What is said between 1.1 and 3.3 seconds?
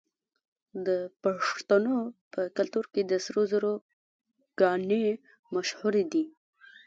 پښتنو په کلتور کې د